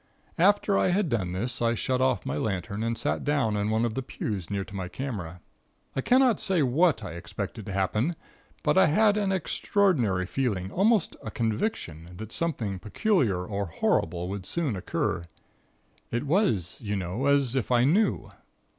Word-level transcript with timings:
"After 0.39 0.79
I 0.79 0.87
had 0.87 1.09
done 1.09 1.31
this 1.31 1.61
I 1.61 1.75
shut 1.75 2.01
off 2.01 2.25
my 2.25 2.35
lantern 2.35 2.81
and 2.81 2.97
sat 2.97 3.23
down 3.23 3.55
in 3.55 3.69
one 3.69 3.85
of 3.85 3.93
the 3.93 4.01
pews 4.01 4.49
near 4.49 4.63
to 4.65 4.75
my 4.75 4.87
camera. 4.87 5.41
I 5.95 6.01
cannot 6.01 6.39
say 6.39 6.63
what 6.63 7.03
I 7.03 7.11
expected 7.11 7.67
to 7.67 7.71
happen, 7.71 8.15
but 8.63 8.79
I 8.79 8.87
had 8.87 9.15
an 9.15 9.31
extraordinary 9.31 10.25
feeling, 10.25 10.71
almost 10.71 11.15
a 11.21 11.29
conviction, 11.29 12.15
that 12.17 12.31
something 12.31 12.79
peculiar 12.79 13.45
or 13.45 13.67
horrible 13.67 14.27
would 14.29 14.47
soon 14.47 14.75
occur. 14.75 15.25
It 16.09 16.25
was, 16.25 16.79
you 16.81 16.95
know, 16.95 17.27
as 17.27 17.55
if 17.55 17.71
I 17.71 17.83
knew. 17.83 18.31